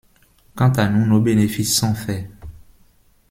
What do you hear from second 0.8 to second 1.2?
nous,